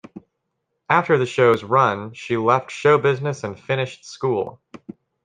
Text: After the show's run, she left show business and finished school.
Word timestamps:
After 0.89 1.19
the 1.19 1.27
show's 1.27 1.63
run, 1.63 2.13
she 2.13 2.35
left 2.35 2.71
show 2.71 2.97
business 2.97 3.43
and 3.43 3.55
finished 3.59 4.03
school. 4.03 4.59